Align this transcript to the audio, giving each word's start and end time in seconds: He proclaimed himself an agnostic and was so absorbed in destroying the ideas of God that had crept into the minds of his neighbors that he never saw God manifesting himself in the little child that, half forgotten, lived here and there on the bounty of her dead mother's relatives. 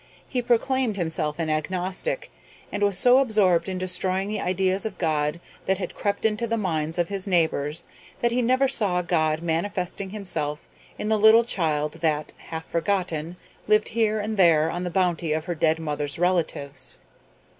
He 0.27 0.41
proclaimed 0.41 0.97
himself 0.97 1.37
an 1.37 1.51
agnostic 1.51 2.31
and 2.71 2.81
was 2.81 2.97
so 2.97 3.19
absorbed 3.19 3.69
in 3.69 3.77
destroying 3.77 4.29
the 4.29 4.41
ideas 4.41 4.83
of 4.83 4.97
God 4.97 5.39
that 5.67 5.77
had 5.77 5.93
crept 5.93 6.25
into 6.25 6.47
the 6.47 6.57
minds 6.57 6.97
of 6.97 7.09
his 7.09 7.27
neighbors 7.27 7.85
that 8.19 8.31
he 8.31 8.41
never 8.41 8.67
saw 8.67 9.03
God 9.03 9.43
manifesting 9.43 10.09
himself 10.09 10.67
in 10.97 11.07
the 11.09 11.19
little 11.19 11.43
child 11.43 11.99
that, 12.01 12.33
half 12.49 12.65
forgotten, 12.65 13.37
lived 13.67 13.89
here 13.89 14.19
and 14.19 14.37
there 14.37 14.71
on 14.71 14.83
the 14.85 14.89
bounty 14.89 15.33
of 15.33 15.45
her 15.45 15.53
dead 15.53 15.77
mother's 15.77 16.17
relatives. 16.17 16.97